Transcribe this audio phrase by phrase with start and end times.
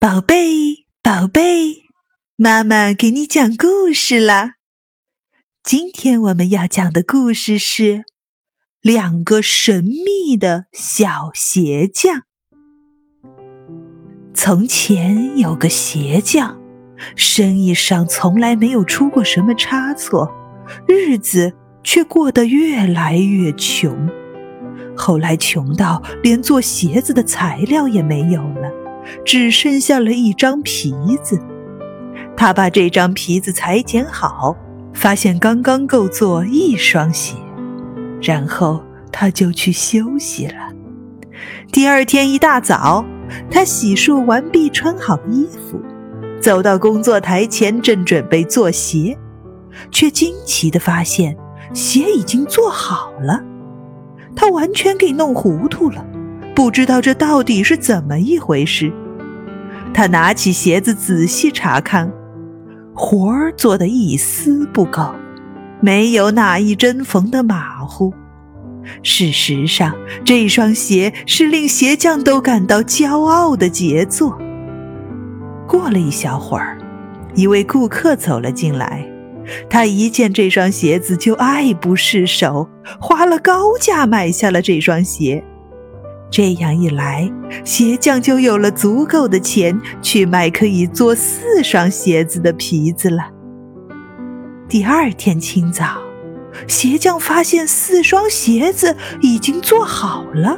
[0.00, 1.82] 宝贝，宝贝，
[2.36, 4.54] 妈妈给你讲故事啦。
[5.62, 8.04] 今天我们要讲的故事是
[8.80, 12.22] 两个神秘的小鞋匠。
[14.32, 16.58] 从前有个鞋匠，
[17.14, 20.32] 生意上从来没有出过什么差错，
[20.88, 21.52] 日子
[21.84, 24.08] 却过得越来越穷。
[24.96, 28.79] 后来穷到连做鞋子的材料也没有了。
[29.24, 30.92] 只剩下了一张皮
[31.22, 31.40] 子，
[32.36, 34.56] 他把这张皮子裁剪好，
[34.92, 37.34] 发现刚刚够做一双鞋，
[38.22, 40.54] 然后他就去休息了。
[41.72, 43.04] 第二天一大早，
[43.50, 45.80] 他洗漱完毕，穿好衣服，
[46.40, 49.16] 走到工作台前，正准备做鞋，
[49.90, 51.36] 却惊奇地发现
[51.72, 53.42] 鞋已经做好了，
[54.34, 56.04] 他完全给弄糊涂了。
[56.54, 58.92] 不知道这到底是怎么一回事。
[59.92, 62.12] 他拿起鞋子仔细查看，
[62.94, 65.14] 活儿做的一丝不苟，
[65.80, 68.12] 没有哪一针缝的马虎。
[69.02, 74.38] 事实上，这双鞋是令鞋匠都感到骄傲的杰作。
[75.66, 76.78] 过了一小会儿，
[77.34, 79.04] 一位顾客走了进来，
[79.68, 82.68] 他一见这双鞋子就爱不释手，
[83.00, 85.44] 花了高价买下了这双鞋。
[86.30, 87.30] 这样一来，
[87.64, 93.30] 鞋匠就有了足够的钱去买可以做四双鞋子的皮子了。
[94.68, 95.98] 第二天清早，
[96.68, 100.56] 鞋匠发现四双鞋子已经做好了，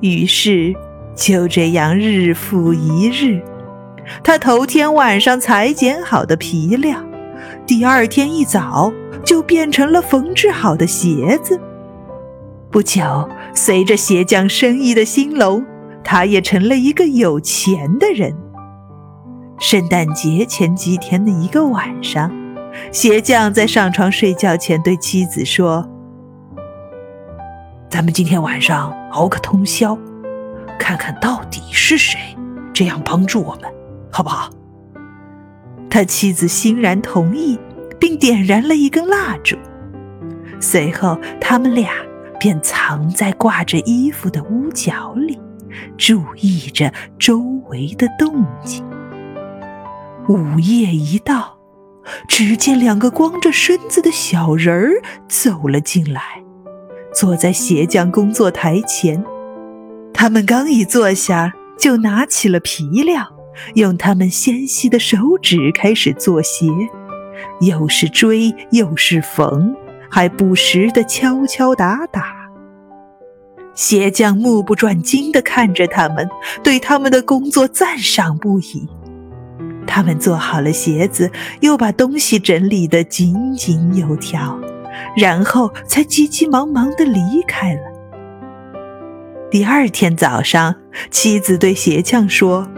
[0.00, 0.74] 于是
[1.16, 3.40] 就这样日复一日，
[4.22, 7.02] 他头天晚上裁剪好的皮料，
[7.66, 8.92] 第二天一早
[9.24, 11.58] 就变成了缝制好的鞋子。
[12.70, 13.26] 不久，
[13.58, 15.66] 随着鞋匠生意的兴隆，
[16.04, 18.32] 他也成了一个有钱的人。
[19.58, 22.30] 圣诞节前几天的一个晚上，
[22.92, 25.84] 鞋匠在上床睡觉前对妻子说
[27.90, 29.98] ：“咱们今天晚上熬个通宵，
[30.78, 32.16] 看看到底是谁
[32.72, 33.64] 这样帮助我们，
[34.12, 34.48] 好不好？”
[35.90, 37.58] 他妻子欣然同意，
[37.98, 39.56] 并点燃了一根蜡烛。
[40.60, 41.90] 随后，他们俩。
[42.38, 45.38] 便藏在挂着衣服的屋角里，
[45.96, 48.84] 注意着周围的动静。
[50.28, 51.58] 午夜一到，
[52.28, 56.42] 只见两个光着身子的小人儿走了进来，
[57.12, 59.24] 坐在鞋匠工作台前。
[60.12, 63.24] 他们刚一坐下，就拿起了皮料，
[63.74, 66.66] 用他们纤细的手指开始做鞋，
[67.60, 69.74] 又是追又是缝。
[70.10, 72.36] 还不时地敲敲打打。
[73.74, 76.28] 鞋匠目不转睛地看着他们，
[76.62, 78.88] 对他们的工作赞赏不已。
[79.86, 81.30] 他们做好了鞋子，
[81.60, 84.58] 又把东西整理得井井有条，
[85.16, 87.80] 然后才急急忙忙地离开了。
[89.50, 90.74] 第二天早上，
[91.10, 92.68] 妻子对鞋匠说：“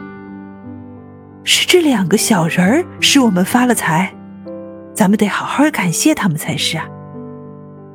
[1.42, 4.14] 是这两个小人儿使我们发了财，
[4.94, 6.86] 咱们得好好感谢他们才是啊。”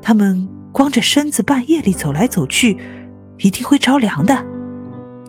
[0.07, 2.77] 他们光着身子半夜里走来走去，
[3.39, 4.35] 一定会着凉的。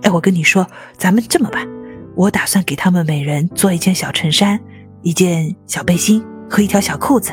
[0.02, 0.66] 哎，我跟你说，
[0.98, 1.66] 咱们这么办，
[2.14, 4.60] 我打算给他们每人做一件小衬衫、
[5.00, 7.32] 一件小背心和一条小裤子，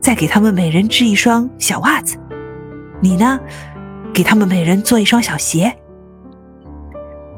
[0.00, 2.16] 再给他们每人织一双小袜子。
[3.00, 3.38] 你呢，
[4.12, 5.72] 给他们每人做一双小鞋。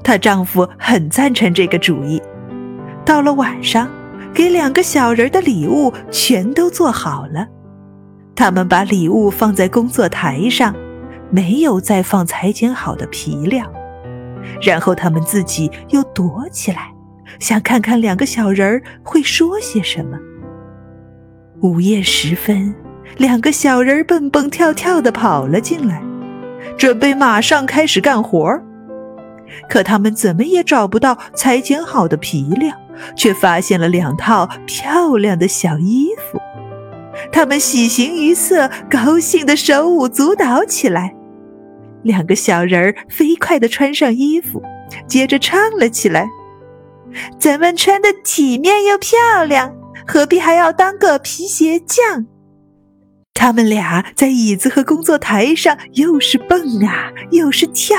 [0.02, 2.22] 她丈夫很赞成这个主意。
[3.04, 3.86] 到了晚上，
[4.32, 7.46] 给两个小人的礼物全都做好了。
[8.36, 10.74] 他们把礼物放在工作台上，
[11.30, 13.66] 没有再放裁剪好的皮料。
[14.62, 16.92] 然后他们自己又躲起来，
[17.40, 20.18] 想看看两个小人儿会说些什么。
[21.62, 22.74] 午夜时分，
[23.16, 26.02] 两个小人儿蹦蹦跳跳地跑了进来，
[26.76, 28.62] 准备马上开始干活儿。
[29.68, 32.76] 可他们怎么也找不到裁剪好的皮料，
[33.16, 36.38] 却发现了两套漂亮的小衣服。
[37.32, 41.14] 他们喜形于色，高兴的手舞足蹈起来。
[42.02, 44.62] 两个小人儿飞快地穿上衣服，
[45.08, 46.28] 接着唱了起来
[47.38, 49.74] ：“咱们穿得体面又漂亮，
[50.06, 52.26] 何必还要当个皮鞋匠？”
[53.34, 57.98] 他们俩在椅子和工作台上又是蹦啊，又是跳，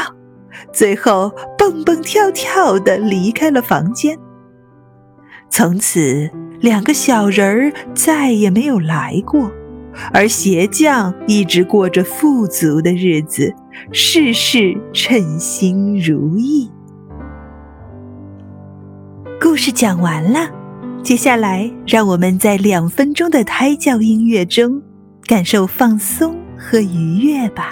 [0.72, 4.18] 最后蹦蹦跳跳地离开了房间。
[5.50, 6.30] 从此。
[6.60, 9.52] 两个小人儿再也没有来过，
[10.12, 13.54] 而鞋匠一直过着富足的日子，
[13.92, 16.70] 事事称心如意。
[19.40, 20.50] 故事讲完了，
[21.04, 24.82] 接下来让我们在两分钟的胎教音乐中
[25.26, 27.70] 感受放松和愉悦吧。